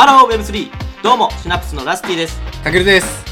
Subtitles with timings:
[0.00, 0.70] Hello Web3!
[1.02, 2.40] どうも、シナプスのラスティです。
[2.64, 3.22] かけるです。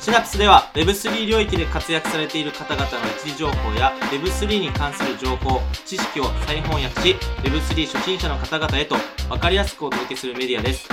[0.00, 2.88] シナプスでは Web3 領域で活躍されている方々の
[3.18, 8.96] 一次情報や Web3 に関する情報、知識を再翻訳し Web3 初心者の方々へと
[9.28, 10.88] 分かりやすくお届けするメディアです。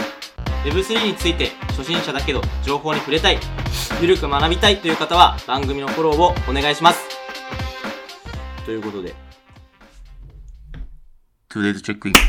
[0.66, 3.40] Web3 について初心者だけど情報に触れたい、
[4.02, 7.00] ゆるく学びたいという方は番組のフォローをお願いします。
[8.66, 9.16] ということで、
[11.48, 12.14] Today's Check-in。
[12.16, 12.20] よ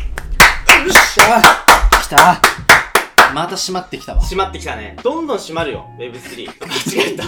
[0.89, 1.43] っしゃ
[2.01, 2.56] 来た
[3.37, 4.23] また締まってきたわ。
[4.23, 4.97] 締まってきたね。
[5.03, 6.47] どんどん締まるよ、Web3。
[6.47, 7.25] 間違えた。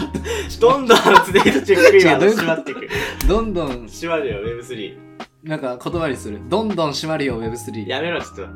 [0.58, 2.88] どんどんあの Today's Check-in は締まっていく。
[3.28, 4.96] どんどん、締まるよ、Web3。
[5.42, 6.40] なんか言葉にする。
[6.48, 7.86] どんどん締まるよ、Web3。
[7.86, 8.46] やめろ、ちょっと。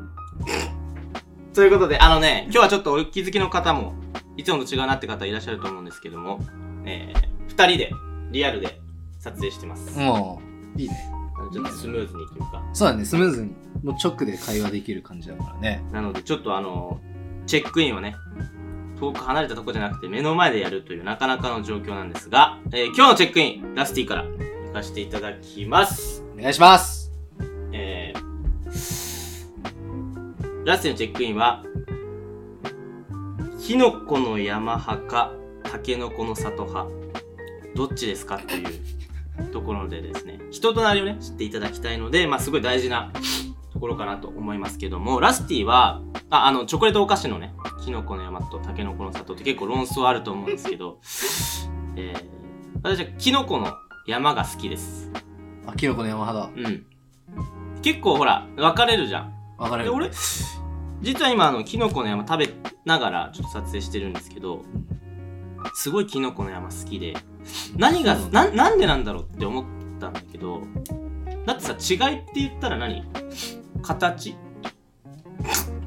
[1.53, 3.93] ということで、あのね、今日はちょっとお気づきの方も、
[4.35, 6.39] いつもと違うなって方いらっしゃると思うんですけども、
[6.85, 7.91] えー、二人で、
[8.31, 8.81] リアルで
[9.19, 9.95] 撮影してます。
[9.99, 10.41] も
[10.75, 10.95] う、いいね。
[11.53, 12.63] ちょっとスムーズにというか。
[12.73, 13.51] そうだね、スムーズに。
[13.83, 15.85] もう直で会話できる感じだからね。
[15.91, 16.99] なので、ちょっとあの、
[17.45, 18.15] チェックインをね、
[18.99, 26.23] 遠く離れたとこじゃなくて目の前でやるというなかなかの状況なんですが、えー今日のチェックイン、ラスティから行かせていただきます。
[26.37, 27.11] お願いします。
[27.73, 28.25] えー、
[30.65, 31.63] ラスティのチェックインは、
[33.59, 36.89] キノコの山派か、タケノコの里派、
[37.75, 43.19] どっちですかっていうところでですね、人となりをね、知っていただきたいので、まあすごい大事なと
[43.83, 47.53] ころかなと思いますけども、ラスティは、あ、あの、チョコレートお菓子のね、
[47.83, 50.99] キノコの山とタケノコの里って結構論争あると思うんですけど、
[51.97, 53.73] えー、私はキノコの
[54.07, 55.11] 山が好きです。
[55.67, 56.49] あ、キノコの山肌。
[56.55, 56.85] うん。
[57.81, 59.29] 結構ほら、分かれるじゃん。
[59.31, 59.93] で、わかる。
[59.93, 60.09] 俺、
[61.01, 62.53] 実は今、あの、キノコの山食べ
[62.85, 64.63] ながらちょっと撮影してるんですけど、
[65.73, 67.15] すごいキノコの山好きで、
[67.75, 69.65] 何が、な、なんでなんだろうって思っ
[69.99, 70.61] たんだけど、
[71.45, 73.03] だってさ、違いって言ったら何？
[73.83, 74.35] 形？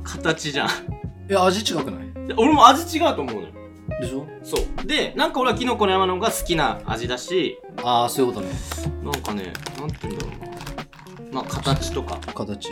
[0.04, 0.68] 形じゃん。
[1.28, 2.28] え、味違くない？
[2.28, 3.48] で俺も味違うと思うのよ。
[4.00, 4.26] でしょ？
[4.42, 4.86] そう。
[4.86, 8.52] で、なんか俺はキノコの山の方が好きな味だし、ああ、そういうことね。
[9.02, 11.32] なんかね、なんて言うんだろうな。
[11.32, 12.70] まあ、形とか形？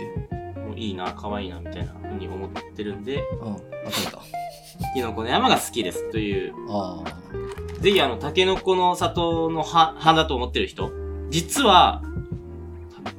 [0.69, 4.21] もいいな、可愛いな、みたいな風に思ってるんで、うん、わかった。
[4.95, 7.81] キノコの山が好きですという、ああ。
[7.81, 10.91] ぜひあの、タケノコの里の葉派だと思ってる人、
[11.31, 12.03] 実は、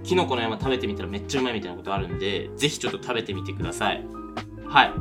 [0.04, 4.04] キノコの山食べてみたらめっちゃうまいみたいなことあるんで、ぜひちょっと食べてみてください。
[4.68, 4.94] はい。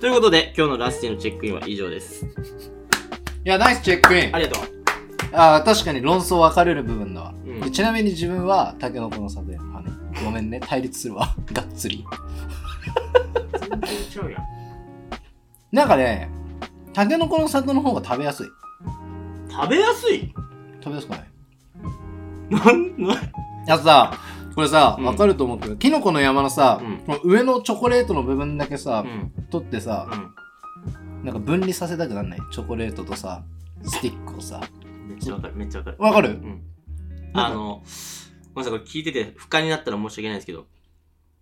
[0.00, 2.24] ということで、今日のラスティのチェックインは以上です。
[2.24, 2.28] い
[3.44, 4.64] や、ナイスチェックインありがとう。
[5.32, 7.34] ああ、確かに論争分かれる部分だわ。
[7.44, 9.96] うんでちなみに自分は、タケノコの里山派ね。
[10.24, 11.34] ごめんね、対立するわ。
[11.52, 12.04] がっつり。
[13.60, 14.42] 全然ちゃうやん。
[15.72, 16.30] なんかね、
[16.92, 18.46] タケノコの里の方が食べやすい。
[19.50, 20.32] 食べやすい？
[20.82, 21.24] 食べやすくない？
[22.50, 23.32] なん、なん、
[23.70, 24.18] いやさ、
[24.56, 26.82] これさ、うんわかると思うけど、キノコの山のさ、
[27.22, 31.24] 上のチョコレートの部分だけさう、ん、取ってさ、うん。
[31.24, 32.38] なんか分離させたくなんない？
[32.50, 33.44] チョコレートとさ、
[33.84, 34.60] スティックをさ。
[35.06, 35.96] めっちゃわかる、めっちゃわかる。
[36.00, 36.40] わかる？
[37.32, 37.56] あの、
[38.54, 40.66] ごめんなさい、これ聞いてて不快になったら申し訳ないんですけど、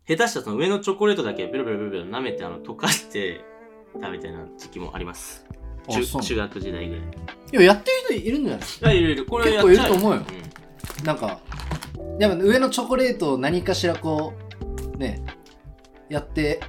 [0.06, 3.41] 下手したらその上のチョコレートだけベロベロベロベロ舐めてあの溶かして
[3.94, 5.47] 食べたいな時期もあります。
[5.88, 7.05] 中中学時代ぐらい。
[7.05, 7.06] い
[7.53, 8.94] いや、やってる人いるんじゃない？
[8.97, 9.25] や、いるいる。
[9.25, 10.27] これやっ結構いると思うよん
[11.05, 11.41] なんか、
[12.19, 14.34] やっぱ上のチョコレートを何かしらこ
[14.95, 15.23] う、ね、
[16.09, 16.61] やって、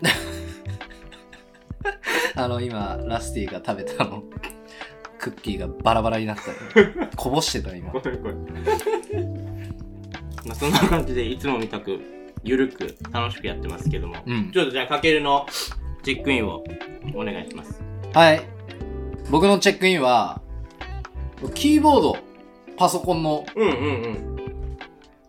[2.34, 4.24] あの、今、ラスティが食べたあの、
[5.18, 6.56] クッキーがバラバラになったよ。
[7.16, 7.92] こぼしてた、今。
[7.96, 8.44] ごめんごめん
[10.46, 11.98] まあそんな感じでいつもみたく
[12.42, 15.46] ゆるく楽しくやってますけども、うんちょっとじゃあかけるの
[16.02, 16.62] チェックインを
[17.14, 17.82] お願いします。
[18.12, 18.42] はい。
[19.30, 20.42] 僕のチェックインは、
[21.54, 22.18] キーボード、
[22.76, 23.74] パソコンの、うんうんう
[24.32, 24.33] ん。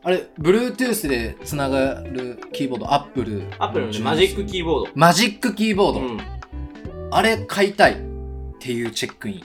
[0.06, 3.44] あれ、Bluetooth でつながるキーボード、Apple。
[3.58, 4.92] アップルのねマジックキーボード。
[4.94, 6.00] マジックキーボード。
[6.00, 6.20] うん
[7.12, 7.96] あれ買いたいっ
[8.60, 9.44] ていうチェックイン。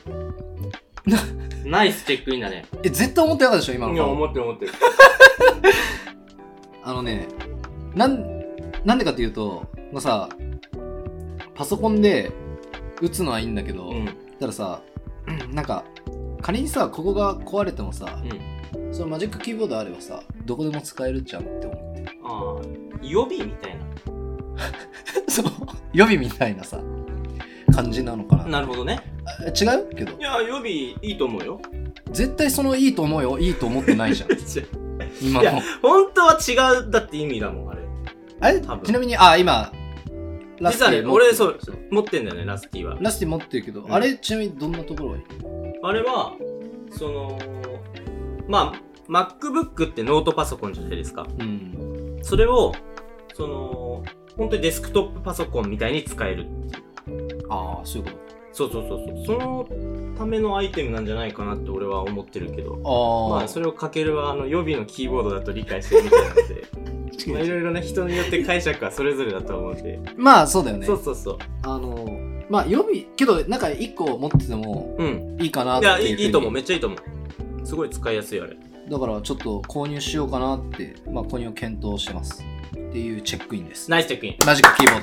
[1.71, 2.65] ナイスチェックインだね。
[2.82, 4.12] え、絶対思ってなかったでしょ、今のいや、顔。
[4.12, 4.72] 思ってる思ってる。
[6.83, 7.28] あのね、
[7.95, 8.24] なん、
[8.84, 10.28] なんでかっていうと、まあさ、
[11.54, 12.33] パソコンで
[13.01, 14.09] 打つのはいいんだけど、うん。
[14.41, 14.83] たださ、
[15.53, 15.84] なんか、
[16.42, 18.59] 仮にさ、ここが壊れてもさ、うん。
[18.92, 22.04] そのマジックキーボードあればさ、どこでも使えるじゃんって思って。
[22.25, 23.77] ああ、予備みたい
[25.28, 25.45] そう、
[25.92, 26.81] 予備みたいなさ、
[27.72, 28.45] 感じなのかな。
[28.45, 28.51] な。
[28.51, 29.01] なるほどね。
[29.27, 29.48] あ違
[29.81, 29.89] う？
[29.95, 31.60] けどい、や、予備いいと思うよ。
[32.10, 34.31] 絶対そのいいと思うよ、いいと思ってないじゃん。
[35.22, 35.60] 今いやの。
[35.83, 36.53] 本当は違
[36.87, 37.81] うだって意味だもん、あれ。
[38.41, 39.72] あれちなみに、あ、今、
[40.60, 41.59] ラ実はね、持って俺、そう、
[41.91, 42.97] 持ってんだよね、ラスティは。
[43.01, 45.25] ラスティ持ってるけど、うんあれちなみにどんなところがいい？
[45.83, 46.34] あれは、
[46.91, 47.39] その、
[48.50, 51.26] まあ、MacBook ってノートパソコンじゃないですか。
[51.38, 52.18] うん。
[52.22, 52.72] それを、
[53.34, 54.04] その、
[54.36, 56.48] 本当にデスクトップパソコンみたいに使える。
[57.48, 58.18] ああそういうこ
[58.52, 59.26] そうそうそうそう。
[59.26, 59.66] その
[60.18, 62.76] ためのアイテムなんじゃないかなって俺は思ってるけど。
[62.76, 66.64] とああ、まあそれをかけるはあの予備のキーボードだと理解してるみたいなので。
[67.32, 70.86] まあいろいろね人によって解釈はそれぞれだと思うんで、まあそうだよね。
[70.86, 71.38] そうそうそう。
[71.62, 72.18] あの
[72.48, 75.36] まあ予備けどなんか1個持っててもうん。
[75.41, 76.50] いいかなっていやいいいいと思う。
[76.50, 76.98] めっちゃいいと思う
[77.70, 78.56] すごい使いやすいあれ。
[78.88, 82.42] だからちょっと購入しようかなってまあ購入を検討してます。
[82.72, 83.88] っていうチェックインです。
[83.88, 84.36] ナイスチェックイン。
[84.44, 85.02] マジックキーボー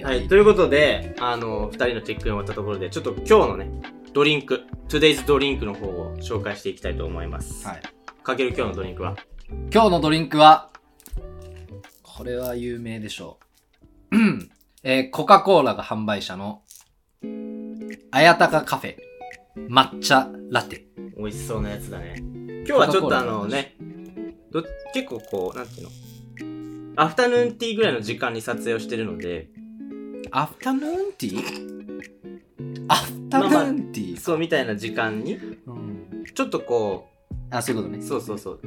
[0.00, 3.68] ドはい、ということで、あの、二人のチェックイン終わったところで、ちょっと今日のね、
[4.12, 7.66] ドリンク、Today's ドリンクの方を紹介していきたいと思います。
[7.66, 7.82] はい。
[8.22, 9.16] かける今日のドリンクは？
[9.72, 10.70] 今日のドリンクは、
[12.04, 13.40] これは有名でしょ
[14.12, 14.16] う。
[14.16, 14.48] う ん
[14.84, 16.62] えーコカ・コーラが販売者の、
[18.12, 18.96] あやたかカフェ、
[19.56, 20.86] 抹茶ラテ。
[21.16, 22.16] 美味しそうなやつだね。
[22.18, 23.76] 今日はちょっとあのね、
[24.50, 27.02] ど結構こう、なんていうの？
[27.02, 29.48] アフタヌーンティーぐらいの時間に撮影をしてるので、
[30.30, 32.84] アフタヌーンティー？
[32.88, 35.38] アフタヌーンティー、そうみたいな時間に、う
[35.72, 37.08] ん、ちょっとこ
[37.50, 38.04] あ、そういうことう、ね。
[38.04, 38.60] そうそうそう、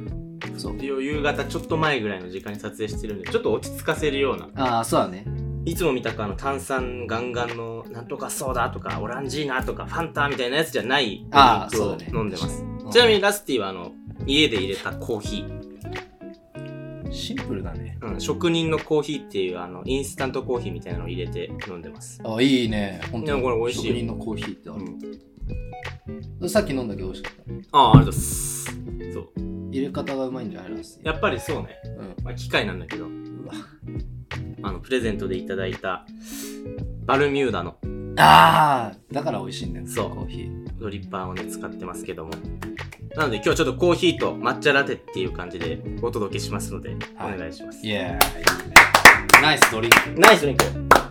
[0.56, 0.76] そう。
[0.82, 5.24] 夕方ちょっと前ぐらいの時間に撮影してるんで、ちょっと落ち着かせるような、ああ、そうだね。
[5.68, 12.62] いつも見たかあの炭酸ガンガンのなんとかソーダとかオランジーナとかファンタみたいなやつじゃないドあーリンクを飲んでます。
[12.62, 13.92] うんちなみにラスティはあの
[14.26, 15.44] 家で入れたコーヒ
[17.10, 17.98] シンプルだね。
[18.00, 22.18] ー、うん、職人のコーヒーっていうあのインスタントコーヒーみたいなのを入れて飲んでます。
[22.24, 23.02] あ、いいね。
[23.12, 24.78] 本当いやこれ美味しい職人のコーヒーってあう
[26.40, 26.46] る。
[26.46, 27.34] ん、さっき飲んだけど美味しかっ
[27.70, 27.78] た。
[27.78, 28.64] ああ、ありがとうございます。
[29.12, 29.32] そう。
[29.70, 31.76] 入れ方がうまいんじゃないですやっぱりそうね。
[31.84, 32.24] うん。
[32.24, 33.06] まあ、機械なんだけど、
[34.62, 36.06] あのプレゼントでいただいた
[37.06, 37.76] バルミューダの。
[38.20, 40.10] ああだから美味しいんだよそう。
[40.10, 40.80] コーヒー。
[40.80, 42.30] ドリッパーをね使ってますけども。
[43.16, 47.34] なので今日はちょっとコーヒーと抹茶ラテっていう感じでお届けしますので、はい。
[47.34, 47.86] お願いします。
[47.86, 50.64] イエーイナイスドリンクナイスドリンク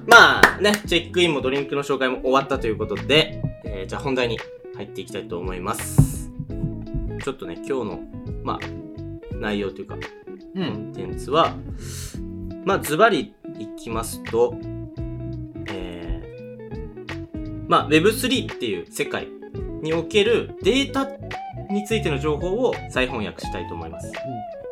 [0.08, 4.40] まあね、チェックインもドリンクの紹介も終わったということで、えーじゃあ本題に
[4.76, 6.32] 入っていきたいと思います。
[7.24, 8.00] ちょっとね、今日の、
[8.44, 11.56] まあ、内容というか、うコンテンツは、
[12.66, 14.56] まあ、ズバリいきますと、
[15.68, 19.28] えー、まあ、Web3 っていう世界
[19.82, 21.08] におけるデータ
[21.72, 24.12] についての情報を再翻訳したいと思います。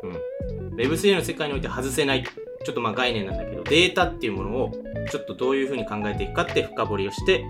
[0.03, 0.75] うん。
[0.75, 4.71] Web3 の世界において外せない、ちょっとまあ概念なんだけど、データっていうものを
[5.09, 7.45] ちょっとどういうふうに考えていくかって深掘りをして、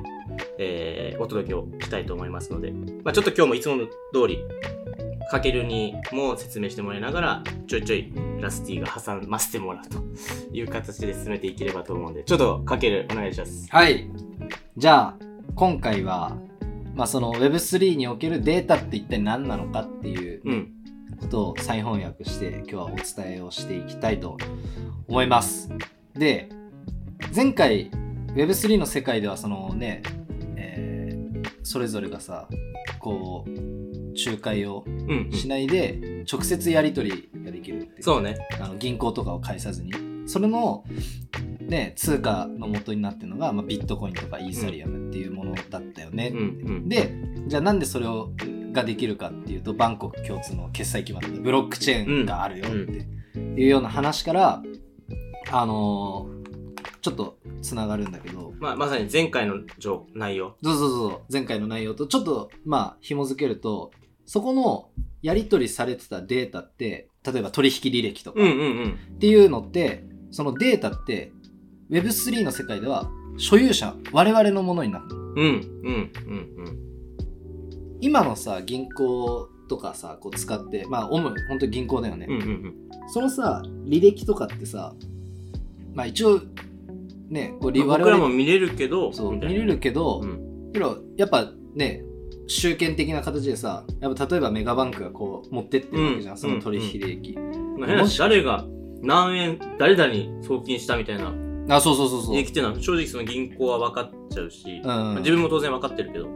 [0.58, 2.72] えー、お届けをしたいと思いますので、
[3.04, 4.40] まあ、ちょっと今日もいつもの通り、
[5.30, 8.12] かけるにも説明してもらいながら、ちょいちょい
[8.42, 9.98] ラスティが挟ませてもらうと
[10.54, 13.68] いう形で進めていければと思うんで、ちょっとかけるお願いします。
[13.70, 14.10] はい
[14.78, 15.16] じゃあ
[15.56, 16.36] 今回は
[16.94, 20.72] まあその Web3 におけるデータって一体何なのかっていううん。
[21.18, 24.38] ことを再翻訳して今日はお伝えをしていきたいと
[25.08, 25.70] 思います
[26.14, 26.50] で
[27.34, 27.90] 前回
[28.34, 30.02] Web3 の世界ではそのね、
[30.58, 32.50] えーそれぞれがさ
[33.00, 33.50] こう
[34.26, 34.86] 仲介を。
[35.32, 38.38] しないで直接やり取りができるっていうそうね。
[38.60, 39.92] あの銀行とかを介さずに
[40.26, 40.84] それの、
[41.60, 46.42] ね、通貨の元になってるのが、まあ、ビットコインとかイーサリアムっていうものだったよね、うん、う
[46.80, 46.90] ん。
[46.90, 47.14] で
[47.48, 48.32] じゃあなんでそれを
[48.72, 53.08] ができるかっていうとバンコク共通の決済基盤でブロックチェーンがあるよって
[53.62, 54.64] いうような話から、
[55.52, 56.36] あのー
[57.06, 60.56] ちょっとつながるんだけどまあ、まさに前回の情内容。
[60.64, 63.92] そうそうそう前回の内容とちょっとまあ紐付けると
[64.26, 64.90] そこの
[65.22, 69.00] やり取りされてたデータって例えば取引履歴とか、うん、うん、うん。
[69.16, 71.32] っていうのってそのデータって
[71.90, 76.78] Web3 の世界では所有者我々のものになるのうん、うん、うん、
[78.02, 82.36] 今のさ銀行とかさこう使ってまあ主に本当に銀行だよね、うん。
[82.36, 82.74] うん、うん、
[83.08, 84.94] そのさ履歴とかってさ
[85.94, 86.42] まあ一応
[87.30, 87.88] ねこううん。
[87.88, 90.72] まあ我僕らも々見れるけど、そう見れるけど、うん。
[90.72, 92.04] けどやっぱね
[92.48, 96.40] 集権的な形でさやっぱ例えばメガバンクがこう持ってってるわけじゃん、うん。
[96.40, 97.34] その取引履歴、
[97.78, 98.66] まあ、変な話誰が
[99.02, 101.34] 何円、誰々に送金したみたいな
[101.70, 102.36] あそうそうそうそう。
[102.36, 106.28] 履歴っていうのは正直その銀行は分かっちゃうし、うんまあ自分も当然分かってるけど。
[106.28, 106.30] う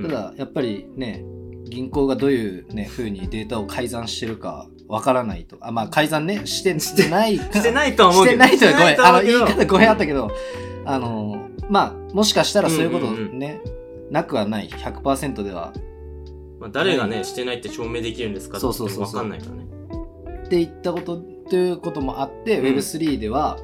[0.00, 0.02] ん。
[0.02, 1.24] ただやっぱりね
[1.64, 5.58] 銀行がどういうね風にデータを改ざんしてるかわからないと。
[5.60, 7.58] あまあ改ざんねして してないか。
[7.58, 8.44] してないとは思うけど。
[8.44, 9.36] してないとはごめん。
[9.36, 10.30] あの言い方語弊あったけど。
[10.86, 13.38] あのまあもしかしたらそういうことうんうんうん。
[13.38, 13.60] ね、
[14.10, 15.72] なくはない100%では
[16.60, 19.66] まあ、誰がね、してないって証明できるんですかそうそうそうそう分かんないからね。
[20.44, 21.16] っていったこと
[21.48, 23.58] ということもあって、うん Web3 では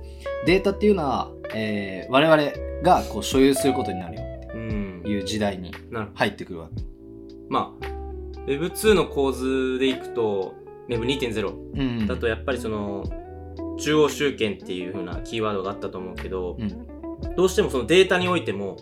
[0.46, 4.22] データっていうのは、えー我々がこう所有することになるよ
[4.54, 5.08] うんと。
[5.10, 6.08] いう時代にな。
[6.14, 6.82] 入ってくるわけ。
[7.50, 7.86] まあ、
[8.46, 10.54] Web2 の構図でいくと、
[10.88, 13.04] Web2.0 うんだとやっぱりその、
[13.78, 16.86] 中央集権っていう風なキーワードがあったと思うけど、うん
[17.34, 18.76] どうしてもそのデータにおいても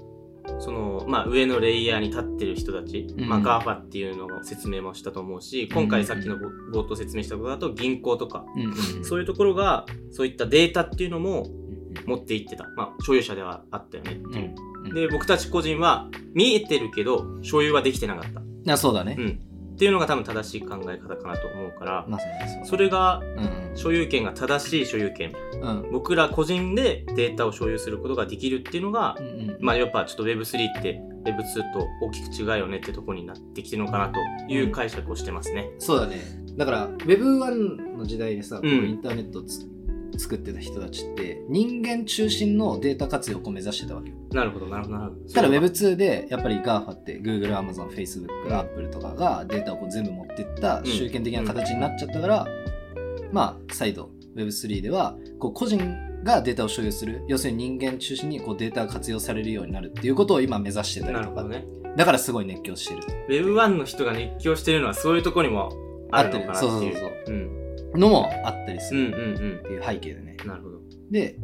[0.65, 3.29] その、まあ、上のレイヤーに立ってる人たち、うん。
[3.29, 6.37] まあ、GAFA っていうのを説明もしたと思うし今回さっきの
[6.73, 11.65] 冒頭説明したことだと銀行とか、うんうんそういうところがそういったデータっていうのもうん
[12.07, 14.13] 持っていってた、まあ、所有者ではあったよね。
[14.13, 14.55] っていう。
[14.85, 14.95] うん。
[14.95, 19.41] で僕たち個人は見えてるけど所有はできてなかった、いやそうだね、うん、
[19.75, 22.67] っていうのが多分正しい考え方かなと思うから、まさにそう。
[22.67, 25.33] それがうん所有権が正しい所有権。
[25.61, 25.83] うん。
[25.83, 34.21] うん僕ら個人でデータを所有することができるっていうのが、うんうんまあやっぱちょっと Web3 って Web2 と大きく違うよねってとこになってきてるのかなと
[34.53, 35.71] いう解釈をしてますね。
[35.79, 36.19] そうだね。
[36.57, 39.67] だから Web1 の時代でさ、こううんインターネットをつ
[40.19, 44.17] 作ってた人たちって人間中心のデータ活用を目指してたわけよ。
[44.33, 45.33] なるほどなるほどなるほど。
[45.33, 45.65] ただそれは。
[45.65, 52.47] Web2 でやっぱり GAFA って Google、Amazon、Facebook、うん Apple とかがデータをこう全部持ってった集権的な形になっちゃったから、
[53.33, 55.79] まあ再度 Web3 ではこう個人
[56.25, 61.67] がデータを所有する要するに人間中心にこうデータが活用されるようになるっていうことを今目指してたりとか、なるほどね。
[61.97, 65.73] だからすごい熱狂してる Web1 の人が熱狂してるのはそういうところにも
[66.11, 66.71] あるのかなっていう。
[66.71, 67.35] そうそうそう。
[67.35, 67.64] うん
[67.99, 70.49] のもあったりすうんるうんっていう背景でね、うん。
[70.49, 70.81] なるほど。
[71.11, 71.37] で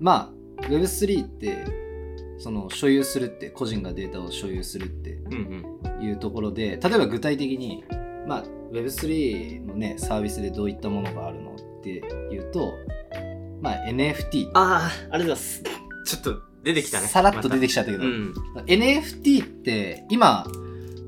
[0.00, 1.64] まあ Web3 って
[2.38, 5.18] その所有するって個人がデータを所有するって。
[6.00, 7.84] いうところで例えば具体的に、
[8.26, 12.74] まあ、Web3 のねサービスでどういったものがあるのっていうと、
[13.60, 15.62] まあ、NFT ああ、ありがとうございます。
[16.06, 17.06] ちょっと出てきたね。
[17.06, 18.34] さらっと出てききちゃったけど、うん。
[18.66, 20.46] NFT って今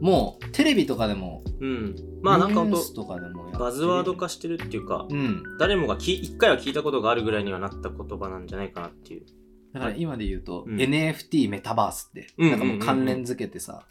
[0.01, 1.97] もうテレビとかでもうん。
[2.23, 9.27] まあなんかほんとニュースとかでもやってるバズワード化してるっていうか、うん誰もがき一回は聞いたことがあるぐらいにはなった言葉なんじゃないかなっていう。
[9.73, 13.85] だから今で言うと、うん NFT メタバースって、うんなんかもう関連付けてさ、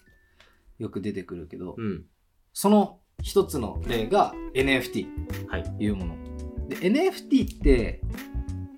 [0.79, 2.05] よく出てくるけど、うん。
[2.53, 5.07] その一つの例が NFT
[5.47, 5.63] はい。
[5.63, 6.15] というもの。
[6.69, 8.01] で NFT って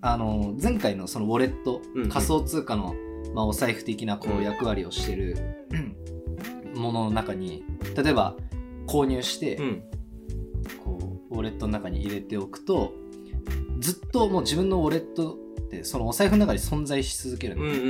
[0.02, 2.96] あの前回のそのウォレット、うんうん仮想通貨の、
[3.36, 5.68] まあ、お財布的なこううん役割をしてる
[6.76, 7.64] ものの中に
[7.96, 8.36] 例えば
[8.92, 9.84] 購入して、うん。
[10.84, 12.94] こうウォレットの中に入れておくと
[13.80, 17.84] ずっともう自分のウォレットってそのお財布の中に存在し続けるの、うんうんうん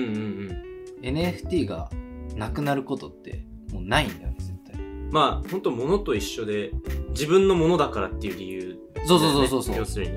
[1.02, 1.06] うん。
[1.06, 1.90] NFT が
[2.36, 4.76] なくなることってもうないんだよね絶対
[5.12, 6.72] まあ本当物と一緒で
[7.10, 10.12] 自分のものだからっていう理由、そうそうそうそうそう要するに。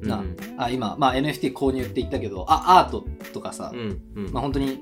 [0.00, 4.32] なうんあ今、まあ、NFT 購入って言ったけどあアートとかさ、うんうん。
[4.32, 4.80] まあ本当に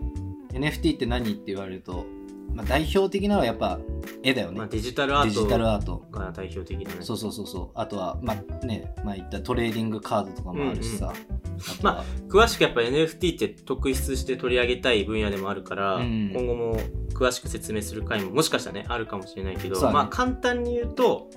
[0.52, 2.06] NFT って何って言われると、
[2.54, 3.80] まあ、代表的なのはやっぱ
[4.22, 7.02] 絵だよね、まあデジタルアデジタルーアートトが代表的だね。
[7.02, 7.78] そうそうそうそう。
[7.78, 16.32] あとはまあねまあ言ったトレーディングカードとかもあるしさ、あとはま詳しくやっぱ NFT って特筆して取り上げたい分野でもあるから、うん。
[16.32, 16.80] 今後も
[17.12, 19.92] 詳しく説明する回ももしかしたらねあるかもしれないけど、ね。
[19.92, 21.28] まあ簡単に言うと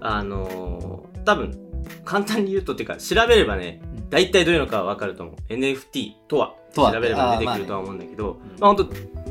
[0.00, 1.58] あのー多分
[2.04, 4.10] 簡単に言うとっていうか調べればねうん。
[4.10, 5.36] 大体どういうのかわかると思う。
[5.52, 6.92] NFT とはとは。
[6.92, 9.23] 調べれば出てくるとは思うんだけど、うんまあ本当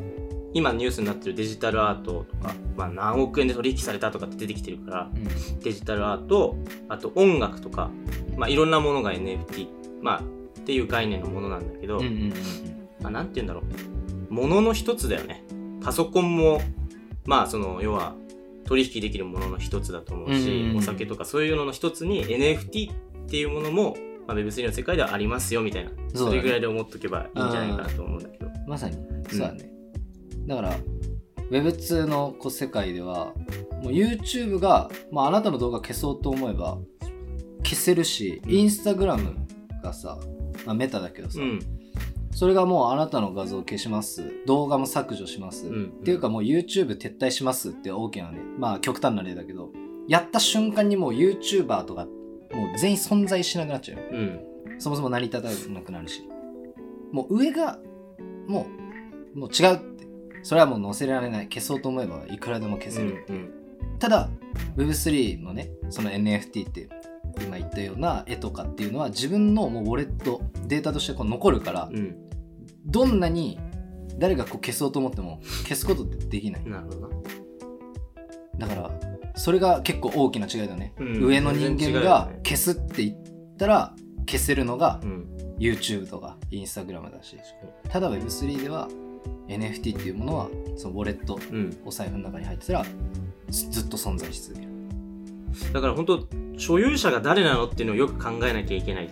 [0.54, 5.60] 今ニュースになってるデジタルアートとか、まあ、何億円で取引されたとかって出てきてるからうん。
[5.60, 6.56] デジタルアート
[6.90, 7.90] あと音楽とか、
[8.38, 9.68] まあ、いろんなものが NFT、
[10.02, 12.30] まあ、っていう概念のものなんだけど、うんうんうん
[13.02, 13.62] まあ、なんて言うんだろ
[14.30, 14.34] う。
[14.34, 15.44] ものの一つだよね。
[15.84, 16.62] パソコンも
[17.26, 18.16] まあその要は
[18.66, 20.78] 取引できるものの一つだと思うし、うんうんうん。
[20.78, 22.96] お酒とかそういうのの一つに NFT っ
[23.28, 25.92] ていうものも、まあ、Web3 の世界ではありますよみたいな。
[26.16, 28.50] それぐらいで思っとけばいいんじゃないかなと思うんだけど。
[28.68, 28.98] まさに。
[29.30, 29.70] そうだね、
[30.46, 30.76] だから
[31.50, 33.34] Web2 のこう世界では
[33.82, 36.80] もう YouTube が、まあ、あなたの動画消そうと思えば
[37.64, 38.50] 消せるし、うん。
[38.52, 39.36] Instagram
[39.82, 40.20] がさ、
[40.66, 41.60] まあ、メタだけどさ、うん。
[42.32, 44.24] それがもうあなたの画像を消します。
[44.46, 45.86] 動画も削除します、うん。
[45.86, 49.72] っていうかもう YouTube 撤退しますって大きなねまあ極端な例だけど
[50.08, 52.06] やった瞬間にもう YouTuber とか
[52.54, 54.04] もう全員存在しなくなっちゃうよ。
[54.12, 54.80] うん。
[54.80, 56.24] そもそも成り立たなくなるし。
[57.12, 57.80] もう上が
[58.48, 58.66] も
[59.36, 59.93] うもう違う
[60.44, 61.48] それはもう載せられない。
[61.48, 63.52] 消そうと思えばいくらでも消せる、うん
[64.00, 64.30] ただ
[64.76, 66.90] Web3 のねその NFT って
[67.46, 72.16] 今言ったような絵とかっていうのは自分のもうウォレットデータとしてこう残るから、うん
[72.86, 73.58] どんなに
[74.18, 76.66] 誰がこう消そうと思っても消すことってできない。
[76.66, 77.10] なるほどな。
[78.58, 78.92] だから
[79.36, 82.40] それが結構大きな違いだね、うん上の人間がね。
[82.44, 83.18] 消すって言っ
[83.58, 83.96] たら
[84.28, 85.30] 消せるのがうん。
[85.60, 87.38] YouTube とか Instagram だし。
[87.90, 88.90] ただ Web3 では
[89.48, 91.78] NFT っていうものはそのウォレットうん。
[91.86, 92.86] お財布の中に入ってたら
[93.50, 94.72] ずずっと存在し続ける。
[95.74, 96.28] だから本当
[96.58, 99.10] 所有者が誰なのっていうのをよく考えなきゃいけない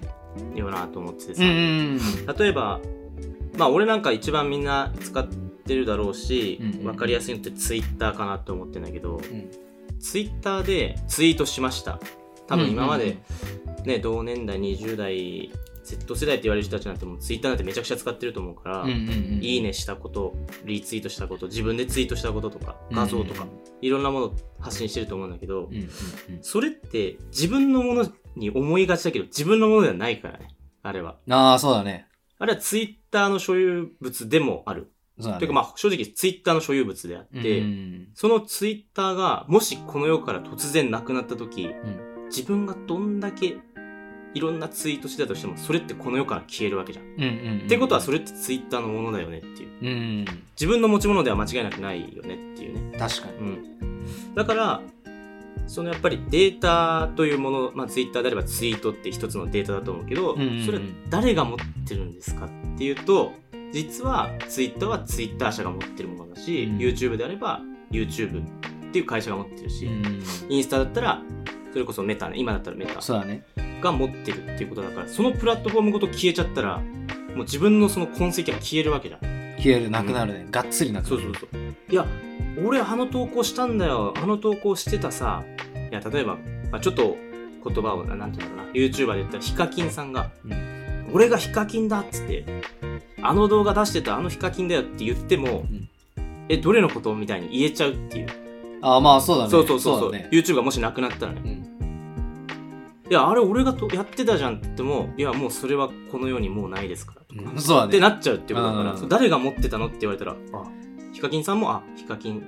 [0.56, 1.98] よなと思っててさ、ん
[2.38, 2.80] 例えば
[3.58, 9.22] まあ俺なんか一番みんな使ってるだろうし、うんうん分かりやすいのってツイッターかなと思ってんだけど、ん。
[10.00, 12.00] ツイッターでツイートしました。
[12.48, 13.18] 多分今まで、
[13.86, 15.52] ね、同年代20代
[15.98, 23.48] Z 世代って言われる人たちなんてもうツイッターなんてめちゃくちゃ使ってると思うから、うんうんうんいいねしたことリツイートしたこと自分でツイートしたこととかうん画像とか、
[23.82, 25.90] いろんなものを発信してると思うんだけど、うんうんうん。
[26.42, 30.50] それって自分のものに思いがちだけど自分のものではないからね
[30.84, 31.18] あれは。
[31.30, 32.08] ああそうだね。
[32.40, 34.92] あれはツイッターの所有物でもある。
[35.18, 41.76] ねというかまあ正直ツイッターの所有物であって、うんうんそのツイッターがもしこの世から突然なくなった時、ん。
[42.28, 43.58] 自分がどんだけ
[44.34, 47.06] いろんなツイートしてたとしてもそれってこの世から消えるわけじゃん。
[47.06, 49.70] うんうんうんってことはそれってツイッターのものだよねっていう。
[49.82, 49.92] うんう
[50.24, 50.26] ん
[50.60, 52.98] 自分の持ち物では間違いなくないよねっていうね。
[52.98, 54.36] 確かにうん。
[54.36, 54.82] だから、
[55.66, 61.58] そのやっぱりデータというもの、まあツイッターであればツイートって一つのデータだと思うけど、うんうんうんそれは誰が持っ
[61.88, 63.32] てるんですかっていうと、
[63.72, 67.62] 実はツイッターはツイッター社が持ってるものだし、うん YouTube であれば
[67.92, 71.22] YouTube っていう会社が持ってるし、うんインスタだったら、
[71.72, 73.44] それこそメタね、今だったらメタそうだね
[73.82, 79.22] が持ってるっていうことだから、そのプラットフォームごと消えちゃったら、もう自分のその痕跡が消えるわけじゃん。
[79.58, 81.62] 消えるなくなるね、がっつりなくなるそうそうそう。
[81.90, 82.06] いや、
[82.64, 84.14] 俺あの投稿したんだよ。
[84.18, 85.44] あの投稿してたさ。
[85.92, 86.38] いや、例えば、
[86.72, 87.16] まあ、ちょっと
[87.64, 88.74] 言葉を、ななんていうんだろうな。
[88.74, 90.50] YouTuber で言ったらヒカキンさんが、う
[91.14, 92.46] 俺がヒカキンだっつって、
[93.22, 95.90] あの動画出してたあのヒカキンだよって言っても、ん
[96.50, 97.14] え、どれのこと？
[97.16, 98.28] みたいに言えちゃうっていう。
[98.82, 101.42] ああまあそうだねそうそうそうそうだね YouTube がもしなくなったらね。
[101.44, 101.72] うん
[103.10, 107.52] いや、あれ俺がとやってたじゃんって言っても、いや、もうそれはこの世にもうないですからとか。
[107.52, 110.36] うんそうだねってなっちゃうっていうことだから、うんそう誰が持ってたのって言われたら、あ、
[111.12, 112.48] ヒカキンさんも、あ、ヒカキン、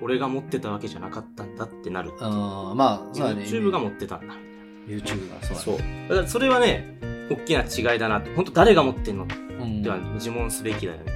[0.00, 2.12] 俺が持ってたわけじゃなかったんだってなる。
[2.20, 4.34] あーまあそうだね YouTube が持ってたんだ。
[4.86, 6.06] YouTube がそうだそうね。
[6.08, 6.96] だからそれはね、
[7.32, 8.30] 大きな違いだなと。
[8.36, 11.13] 本当誰が持ってんのっうんては自問すべきだよね。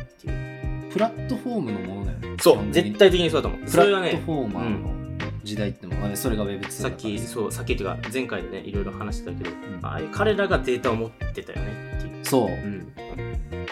[0.90, 3.70] プラットフォームのものだよねそう絶対的にそうだと思う。
[3.70, 4.98] プラットフォーマーの
[5.44, 12.24] 時代ってのはねそれが Web2 さっき、うそう、さっきっていうか、前回でね、いろいろ話してたけど、んああいう彼らがデータを持ってたよねっていう。
[12.24, 12.92] そううん。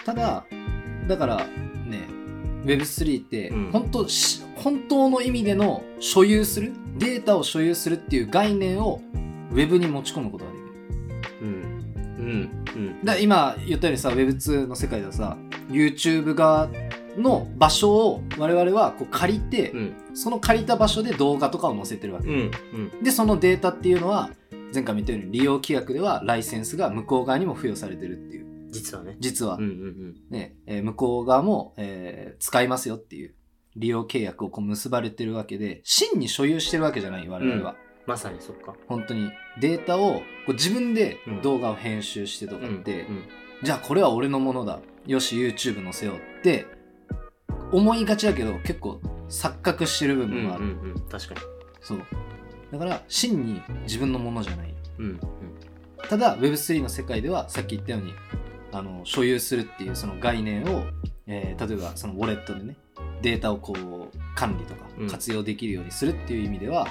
[0.03, 0.45] ただ
[1.07, 1.37] だから
[1.85, 2.07] ね
[2.65, 9.01] Web3 ってうん本当し本当の意味での所有するデータを所有するっていう概念を
[9.51, 10.67] Web に持ち込むことができる
[11.41, 11.47] うん。
[11.47, 12.65] うん。
[12.75, 13.05] うん。
[13.05, 15.37] だ今言ったようにさ Web2 の世界ではさ
[15.69, 16.67] YouTube 側
[17.17, 19.95] の場所を我々はこう借りて、うん。
[20.13, 22.51] その借りた場所で動画とかを載せてるわけ、うん。
[22.73, 23.03] うん。
[23.03, 24.29] でそのデータっていうのは
[24.73, 29.17] 前回も言ったように利用規約ではライセンスが向こう側にも付与されてるっていう実はね。
[29.19, 33.33] 実は、うんうんねえー向こう側も、えー使いますよっていう
[33.75, 37.75] 利用契約をこう結ばれてるわけで真に所有してるわけじゃない我々は、
[38.05, 38.75] まさにそっか。
[38.87, 43.23] 本当にデータをこう自分でうん動画を編集してとかって、うん
[43.63, 46.67] じゃあこれは俺のものだよし YouTube 載せようって
[47.71, 48.99] 思いがちだけど結構
[49.29, 51.41] 錯覚してる部うんうん分もある、うんうん確かに。
[51.81, 52.01] そう。
[52.71, 54.73] だから真に自分のものじゃない。
[54.99, 55.19] うん
[56.09, 58.13] ただ Web3 の世界ではさっき言ったように
[58.71, 60.83] あの所有するっていうその概念を、
[61.25, 62.77] えー例えばそのウォレットでね
[63.21, 65.07] データをこう管理とかうん。
[65.09, 66.87] 活用できるようにするっていう意味では、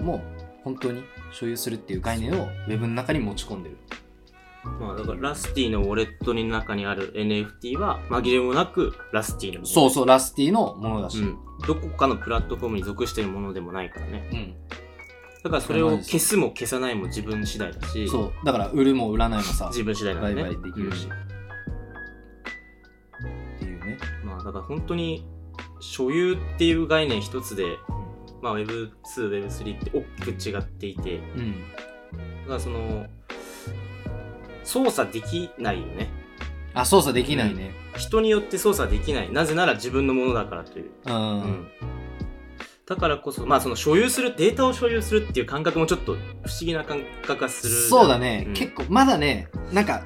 [0.00, 0.20] もう
[0.64, 3.76] 本当に所有するっていう概念を Web の中に持ち込んでる。
[3.76, 4.05] うん。
[4.80, 9.66] まあだからラスティのウォレットの中にある NFT は紛れもなくラスティのもの。
[9.66, 11.38] そうそうラスティのものだし、うん。
[11.66, 14.28] どこかのプラットフォームに属しているものでもないからね。
[14.32, 14.54] うん。
[15.42, 18.44] だからそれを消すも消さないも自分次第だし、そう。
[18.44, 20.34] だから売るも売らないもさ自分次第だね。
[20.34, 21.26] 売買できるし、うん
[23.56, 25.26] っていうね、まあだから本当に
[25.80, 27.78] 所有っていう概念一つで、
[28.42, 30.02] まあ Web2、Web3 って大
[30.32, 31.54] きく違っていて、うん。
[32.42, 33.06] だからその、
[34.66, 36.10] 操作できないよね。
[36.74, 39.32] あ操作できないね人によって操作できない。
[39.32, 40.90] なぜなら自分のものだからという。
[41.06, 41.66] うん、うん
[42.88, 46.20] だからこそ、まあその所有する、データを所有するっていう感覚もちょっと不思
[46.60, 47.74] 議な感覚がする。
[47.74, 50.04] そうだね、うん結構まだねなんか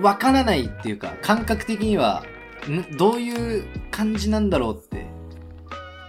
[0.00, 2.24] わからないっていうか感覚的には
[2.68, 2.96] ん？
[2.96, 5.06] どういう感じなんだろうって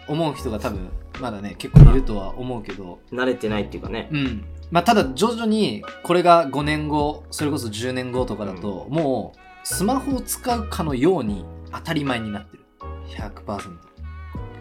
[0.07, 4.09] 思う人が多分まだね結構いるとは思うけど慣れてないっていうかね。
[4.11, 12.63] うんまあただ徐々にこれが5年後それこそ10年後とかだと、もうスマホを使うかのように当たり前になってる。
[13.09, 13.59] 100%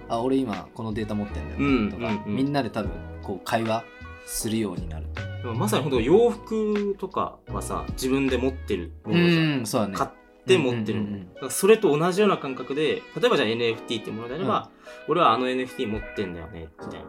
[0.08, 2.36] あ俺今このデータ持ってんだよ、うんとか、うんうん。
[2.36, 2.90] みんなで多分
[3.22, 3.84] こう会話
[4.26, 5.06] するようになる。
[5.42, 9.62] でもまさに本当洋服とかはさ、自分で持ってるもうのじゃん。
[9.62, 9.94] んそうだね。
[9.96, 10.10] 買っ
[10.46, 11.50] て持ってるうんうんうん。
[11.50, 14.70] それと同じような感覚で例えばじゃあ NFT ってものであれば、
[15.08, 17.06] 俺はあの NFT 持ってんだよねみたいな、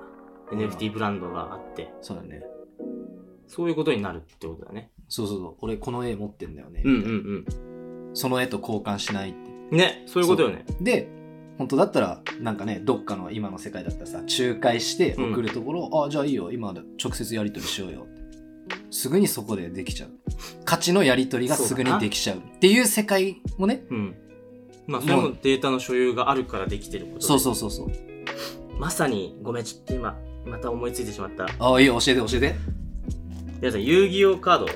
[0.51, 0.55] う。
[0.55, 1.91] ん NFT ブランドがあって。
[2.01, 2.41] そうだね
[3.47, 4.91] そういうことになるってことだね。
[5.09, 5.55] そうそうそう。
[5.61, 7.45] 俺この絵持ってんだよね、うんうみたいなん。
[8.13, 9.37] その絵と交換しないって。
[9.47, 10.65] うんねそういうことよね。
[10.81, 11.09] で
[11.57, 16.51] 本当だったらなんかねどっかの今の世界だったらさ仲介して送るところ、あじゃあいいよ。
[16.51, 18.07] 今直接やり取りしようよ
[18.91, 20.09] すぐにそこでできちゃう。
[20.65, 24.15] 価値のやり取りがすぐにできちゃうっていう世界もねうん。
[24.85, 27.25] まあ、それもデータの所有があるからできてることで。
[27.25, 27.91] そうそうそうそう。
[28.77, 31.45] まさに、ごめん、ちょっと今、また思いついてしまった。
[31.57, 32.55] ああいいよ教えて教えて
[33.63, 34.67] 皆さん、遊戯王カード、あ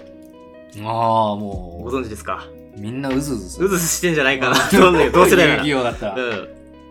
[1.34, 2.47] あごも存知ですか？
[2.78, 4.56] うみんなうずうずすうずうずしてんじゃないかな。
[4.71, 5.28] と思うんだけど。
[5.28, 6.47] 遊戯王だったら、うん。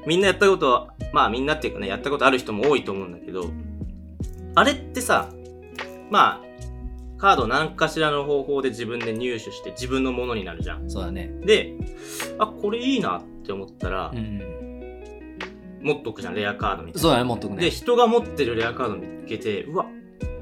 [0.07, 3.49] みんなやったことは、まあみんなっていうかね、やったことある人も多いと思うんだけど、
[4.55, 5.31] あれってさ、
[6.11, 6.47] まあ、
[7.17, 10.91] カードを何かしらの方法で自分で入手して自分のものになるじゃん。
[10.91, 11.31] そうだね。
[11.47, 11.73] で、
[12.39, 14.43] あ、これいいなって思ったらう、ん
[15.81, 17.57] 持っとくじゃん、レアカードみたいそうだね持っとくな。
[17.57, 17.63] ね。
[17.65, 19.87] で、人が持ってるレアカード見つけて、うわ、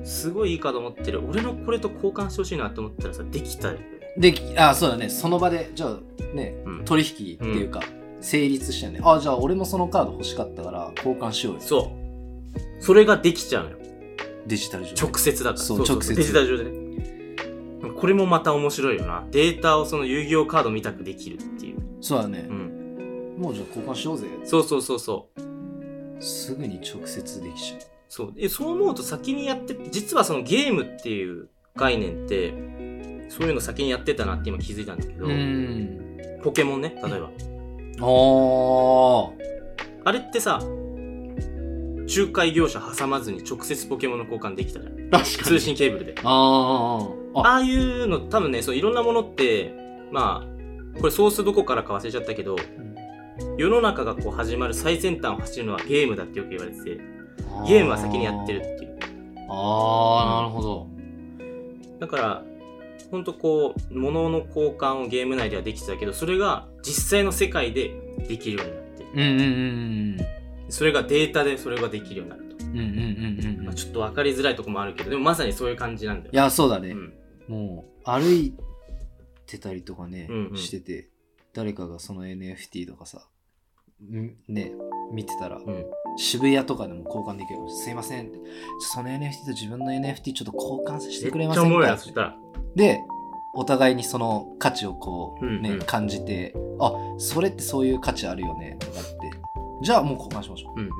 [0.05, 1.23] すごいいいカード持ってる。
[1.29, 3.81] 俺のこれと交換してほしいなって思ったらさ、できたよね。
[4.17, 5.09] できあそうだね。
[5.09, 5.99] その場でじゃあ
[6.35, 6.85] ねうん。
[6.85, 7.81] 取引っていうか、
[8.21, 9.01] 成立したよね。
[9.03, 11.61] あじゃあ俺もそのカード欲しかったから交換しようよ。
[11.61, 11.93] そ
[12.81, 12.83] う。
[12.83, 13.79] それができちゃうのよ。
[14.47, 15.01] デジタル上で。
[15.01, 15.63] 直接だから。
[15.63, 15.79] そう。
[15.79, 16.15] 直接。
[16.15, 16.85] デジタル上でね。
[17.97, 19.25] これもまた面白いよな。
[19.31, 22.47] データをその遊戯王カード見たくできるっていう、そうだね。
[22.49, 24.27] う、ん、もうじゃあ交換しようぜ。
[24.45, 26.23] そうそうそうそう。
[26.23, 28.33] すぐに直接できちゃうそう。
[28.33, 32.55] でそう思うと先にやって実はそのゲームっていう概念って
[33.29, 36.41] そういうの先にやってたなって今気づいたんだけど、ん。
[36.45, 37.31] ポケモンね例えば。
[38.07, 39.33] おー。
[40.05, 40.61] あれってさ
[42.07, 45.11] 仲介業者挟まずに直接ポケモンの交換できたじゃん。
[45.11, 46.15] 確通信ケーブルで。
[46.23, 47.41] あー。
[47.41, 49.75] あああいうの多分ねそういろんなものって
[50.13, 52.55] まあこれソースどこからか忘れちゃったけど
[53.59, 57.14] 世の中がこう始まる最先端を走るのはゲームだってよく言われててあ
[57.67, 58.99] ゲームは先にやってるっていう。
[59.49, 60.89] ああなるほど。
[62.01, 62.43] だから
[63.11, 67.95] ほんとこう物の交換をゲーム内ではできてたけどそれが実際の世界で
[68.29, 69.05] できるようになって。
[69.15, 76.31] うんうんうんそれがデータでそれができるようになると、うんうんうんうんうんまあ、ちょっと分かりづらいとこもあるけどでもまさにそういう感じなんだよ。
[76.33, 77.13] いやそうだね、うん。
[77.49, 78.55] もう歩い
[79.47, 80.57] てたりとかね、うんうん。
[80.57, 81.11] してて
[81.53, 83.27] 誰かがその NFT とかさ
[84.03, 84.73] んね
[85.13, 85.85] 見てたら、うん
[86.17, 87.57] 渋谷とかでも交換できる。
[87.57, 88.31] かもしれないすいません
[88.79, 91.79] その NFT と自分の NFT ちょっと交換させてくれませんか？
[91.87, 92.37] なそしたら
[92.75, 93.01] で
[93.55, 95.87] お互いにその価値をこうね、うんうん。
[95.87, 99.11] 感じてあそれってそういう価値あるよねとかって。
[99.83, 100.81] じゃあもう交換しましょう。
[100.81, 100.89] んうん。
[100.89, 100.91] う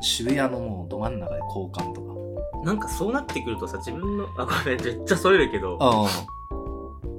[0.00, 2.12] 渋谷のもうど真ん中で交換とか。
[2.64, 6.08] なんかそうなってくるとさ自分のあごめんめっちゃそれるけどあ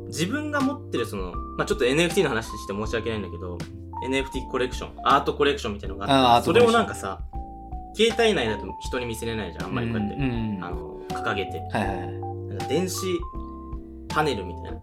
[0.07, 3.57] 自分が持ってるその、まあ、ちょっと NFT の話して申し訳ないんだけど
[4.07, 7.21] NFT コレクションアートコレクションみたいなのがあってそれをなんかさ
[7.95, 9.65] 携帯内だと人に見せれないじゃん。
[9.65, 11.59] あんまりこうやって、あの掲げて。
[11.71, 12.07] はいはいはい。
[12.07, 12.97] なんか電子
[14.09, 14.77] パネルみたいな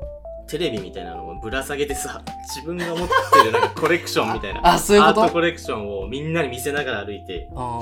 [0.48, 2.22] テレビみたいなのをぶら下げてさ
[2.54, 3.04] 自分が持って
[3.44, 4.60] るなんかコレクションみたいな。
[4.74, 5.22] あそういうこと？
[5.22, 7.48] アートコレクションをみんなに見せながら歩いて。
[7.56, 7.80] あ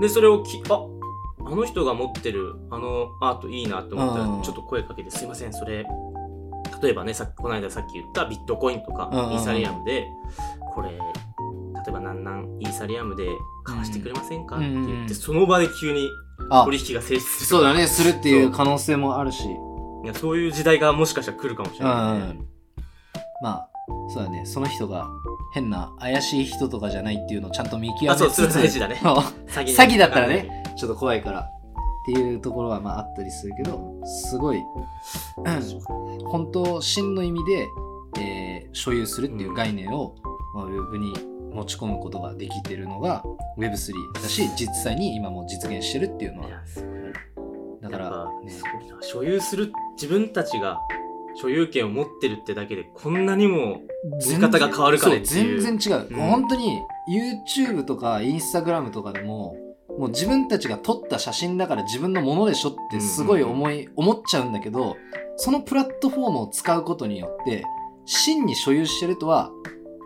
[0.00, 0.86] でそれをきあ
[1.44, 4.38] あの人が持ってるあのアートいいなと思ったうん。
[4.38, 5.84] らちょっと声かけて「すいませんそれ。
[6.82, 10.06] 例えばねさこの間さっき言ったビットコインとかイーサリアムで
[10.72, 10.98] これ例
[11.88, 13.28] えばなんなんイーサリアムで
[13.64, 14.84] 買わしてくれませんか?」って言うん。
[14.84, 15.04] うんうん。
[15.04, 16.08] ってその場で急に
[16.50, 16.64] あ。
[16.64, 17.46] 取引が成立する。
[17.46, 17.86] そうだね。
[17.86, 19.44] するっていう可能性もあるし。
[20.04, 22.38] いやそういう時代がもしかしたら来るかもしれうんないね、
[23.42, 23.68] まあ
[24.08, 24.46] そうだね。
[24.46, 25.08] その人が
[25.52, 29.00] 変な怪しい人とかじゃないっていうのをちゃんと見極めあそうそ大事だね。
[29.02, 29.72] 詐欺に。
[29.72, 31.44] 詐欺だったらねちょっと怖いからっ
[32.06, 36.24] ていうところはまああったりするけどすごいうん。
[36.26, 37.66] 本当真の意味で、
[38.20, 40.14] えー所有するっていう概念を、
[40.54, 41.12] まあ、ウェブに
[41.52, 43.22] 持ち込むことができてるのが
[43.56, 46.60] Web3 だし実際に今も実現してるっていうのいは
[47.82, 48.52] だからね。
[49.00, 50.78] 所有する自分たちが
[51.40, 53.82] 所有権を持ってるってだけでこんなにも
[54.28, 55.60] 見方が変わるかねっていう。
[55.60, 56.16] 全然違う、うん。
[56.16, 59.56] 本当に YouTube とか Instagram とかでも
[59.98, 64.96] もう自分たちが撮った写真だから自分のものでしょってすごい思い、思っちゃうんだけど
[65.36, 67.64] そのプラットフォームを使うことによって
[68.04, 69.50] 真に所有してるとは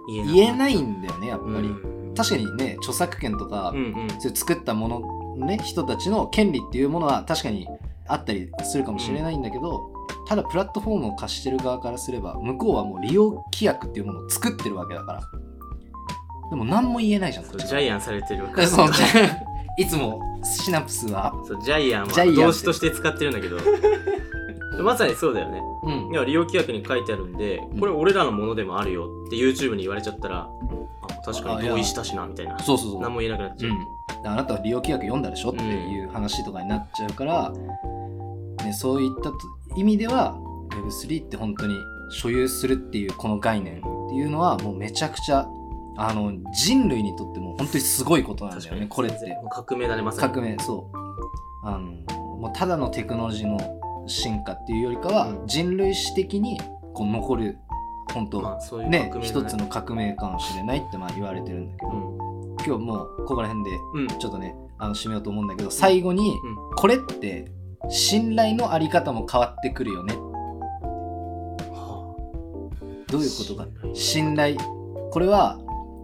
[0.09, 2.15] 言えないんだよねやっぱり、うん。
[2.15, 4.09] 確かにね著作権とか、うんうん。
[4.21, 7.67] そういう作ったものね人たちの権利っていうものは確かに
[8.09, 9.91] あったりするかもしれないんだけど、
[10.27, 15.23] ただプラットフォームを貸してる側からすれば向こうはもう利用規約っていうものを作ってるわけだから。
[16.51, 23.57] でも何も言えないじゃんジャイアンされてるわけいつもシナプスはそうジャイアンは動詞として使ってるんだけど
[24.81, 25.61] まさにそうだよね。
[25.83, 26.13] うん。
[26.13, 27.81] いや利用規約に書いてあるんでうん。
[27.81, 30.49] これ俺らのものでもあるよって YouTube に言われちゃったら、
[31.03, 32.59] あ確かに同意したしなみたいな。
[32.61, 33.01] そうそうそう。
[33.03, 37.51] 何も言えなくなっちゃう、うん、であなたは利用規約読んだでしょっていう話とかになっちゃうから、
[38.65, 39.37] ね、そういったと
[39.77, 40.39] 意味では
[40.71, 41.77] Web3 って本当に
[42.11, 45.47] 所有するっていうこの概念っていうのはもうめちゃくちゃ
[45.97, 49.37] あの人類にとっても本当にすごいことなんだよねこれって。
[49.51, 50.33] 革命だねまさに。
[50.33, 50.97] 革命そう。
[51.65, 51.81] あの
[52.39, 53.59] もうただのテクノロジーの
[54.07, 55.47] 進化っていうよりかは、うん。
[55.47, 56.61] 人類史的に
[56.95, 57.59] こう残る
[58.13, 61.93] 本当、まあそういうね一つの革命かもしれないってまあ言われてるんだけど、
[62.67, 63.71] 今日もうここら辺で
[64.19, 66.57] ちょっとねあの締めようと思うんだけど最後に、うん。
[66.77, 67.51] これって
[67.89, 70.15] 信頼のあり方も変わってくるよね。
[71.75, 72.15] は
[73.09, 73.67] どういうことか。
[73.95, 74.57] 信信頼。
[75.11, 75.59] これは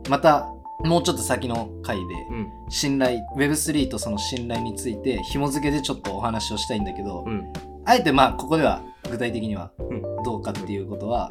[0.08, 0.48] また
[0.84, 2.48] もうちょっと先の回であうん。
[2.70, 7.52] 信頼 Web3 とその信頼について紐付けでちょっとお話をしたいんだけど、うん
[7.88, 11.30] あえてまあここでは具体的にはうんどうかっていうことは、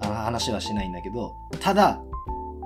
[0.00, 2.02] あの話はしないんだけどただ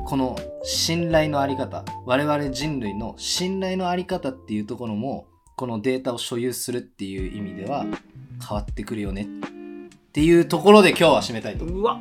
[0.06, 12.00] この信頼のあり方我々人類の信頼のあり方っていうところもこのデータを所有するっていう意味では変わってくるよねっていうところで今日は締めたいとうわ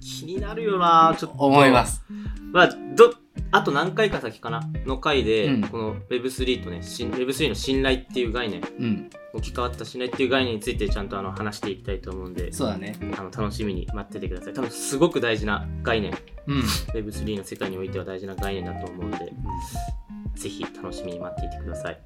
[0.00, 2.02] 気になるよなちょっと思います。
[2.50, 3.12] まあど
[3.52, 12.96] あと何回か先かなの回で、うんこの Web3 とねし Web3 の信頼っていう概念うん、置き換わった信頼っていう概念についてちゃんとあの話していきたいと思うんでそうだね。
[13.18, 16.60] あの楽しみに待っててください多分すごく大事な概念うん。
[16.60, 19.32] Web3 の世界においては大事な概念だと思うので、
[20.34, 22.00] ぜひ楽しみに待っていてください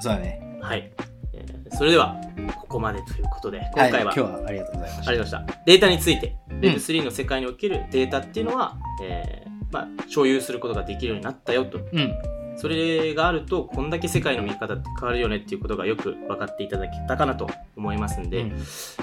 [0.00, 0.58] そうだね。
[0.60, 0.90] はい、
[1.32, 2.16] えーそれでは
[2.60, 5.10] ここまでということではい、今回は、今日はありがとうございました。
[5.10, 5.62] ありがとうございました。
[5.66, 11.78] データについて、Web3 の世界におけるデータっていうのは、えーまあ、所有することができるようになったよと。
[11.92, 12.14] うん。
[12.56, 18.52] それがあると、こんだけ世界の見方って変わるよねっていうことがよく分かっていただけたかなと思いますんで、うん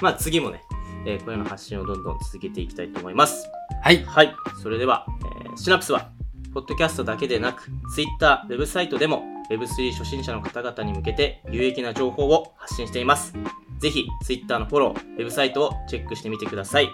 [0.02, 0.62] まあ次もね、
[1.06, 3.47] えーこういうの発信をどんどん続けていきたいと思います。
[3.84, 4.04] はい。
[4.04, 4.36] はい。
[4.62, 5.06] それでは、
[5.45, 6.10] えーシナプスは、
[6.54, 13.34] ポッドキャストだけでなく、Twitter、ウェブサイトでも Web3 初心者の方々に向けて有益な情報を発信しています。
[13.80, 16.89] ぜひ Twitter のフォロー、ウェブサイトをチェックしてみてください。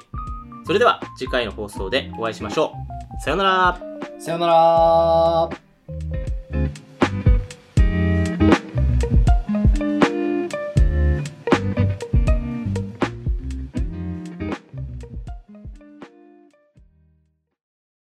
[0.65, 2.98] それでは次回の放送でお会いしましょう。
[3.19, 3.79] さよなら。
[4.17, 5.68] さよなら